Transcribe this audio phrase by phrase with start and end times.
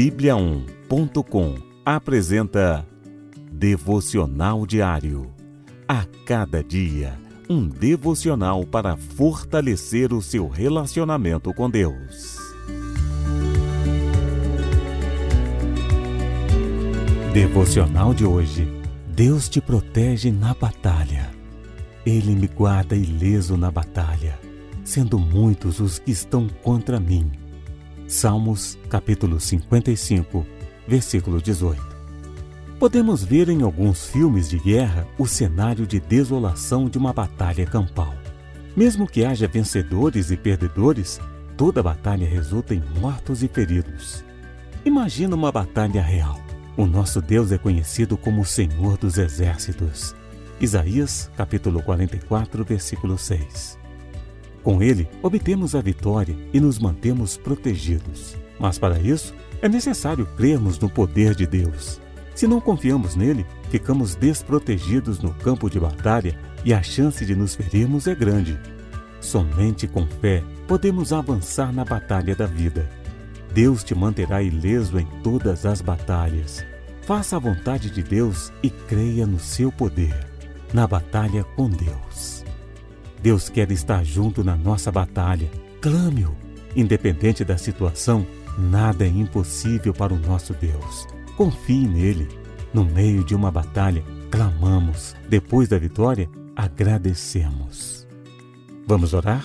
[0.00, 2.86] Bíblia1.com apresenta
[3.52, 5.30] Devocional Diário.
[5.86, 12.38] A cada dia, um devocional para fortalecer o seu relacionamento com Deus.
[17.34, 18.66] Devocional de hoje.
[19.06, 21.30] Deus te protege na batalha.
[22.06, 24.38] Ele me guarda ileso na batalha,
[24.82, 27.30] sendo muitos os que estão contra mim
[28.10, 30.44] Salmos, capítulo 55,
[30.88, 31.80] versículo 18.
[32.76, 38.12] Podemos ver em alguns filmes de guerra o cenário de desolação de uma batalha campal.
[38.76, 41.20] Mesmo que haja vencedores e perdedores,
[41.56, 44.24] toda batalha resulta em mortos e feridos.
[44.84, 46.40] Imagina uma batalha real.
[46.76, 50.16] O nosso Deus é conhecido como o Senhor dos Exércitos.
[50.60, 53.78] Isaías, capítulo 44, versículo 6.
[54.62, 58.36] Com ele, obtemos a vitória e nos mantemos protegidos.
[58.58, 62.00] Mas para isso, é necessário crermos no poder de Deus.
[62.34, 67.54] Se não confiamos nele, ficamos desprotegidos no campo de batalha e a chance de nos
[67.54, 68.58] ferirmos é grande.
[69.20, 72.88] Somente com fé podemos avançar na batalha da vida.
[73.52, 76.64] Deus te manterá ileso em todas as batalhas.
[77.02, 80.14] Faça a vontade de Deus e creia no seu poder,
[80.72, 82.39] na batalha com Deus.
[83.22, 85.50] Deus quer estar junto na nossa batalha.
[85.80, 86.34] Clame-o.
[86.74, 88.26] Independente da situação,
[88.58, 91.06] nada é impossível para o nosso Deus.
[91.36, 92.28] Confie nele.
[92.72, 95.14] No meio de uma batalha, clamamos.
[95.28, 98.06] Depois da vitória, agradecemos.
[98.86, 99.44] Vamos orar?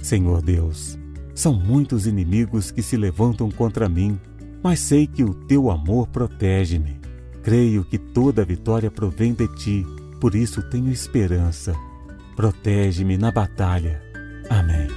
[0.00, 0.98] Senhor Deus,
[1.34, 4.18] são muitos inimigos que se levantam contra mim,
[4.62, 7.00] mas sei que o teu amor protege-me.
[7.42, 9.86] Creio que toda vitória provém de ti,
[10.20, 11.74] por isso tenho esperança
[12.42, 14.02] protege-me na batalha.
[14.50, 14.88] Amém.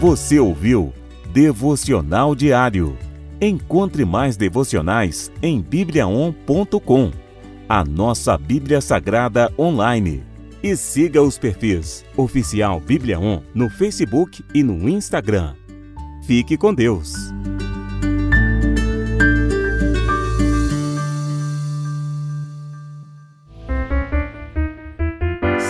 [0.00, 0.94] Você ouviu
[1.30, 2.96] Devocional Diário.
[3.38, 7.10] Encontre mais devocionais em bibliaon.com,
[7.68, 10.24] a nossa Bíblia Sagrada online.
[10.62, 15.54] E siga os perfis Oficial Bíblia On no Facebook e no Instagram.
[16.26, 17.12] Fique com Deus.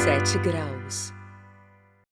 [0.03, 1.20] sete graus.